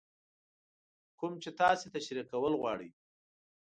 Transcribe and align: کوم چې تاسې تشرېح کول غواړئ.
کوم 1.19 1.33
چې 1.43 1.49
تاسې 1.59 1.87
تشرېح 1.95 2.25
کول 2.31 2.53
غواړئ. 2.61 2.89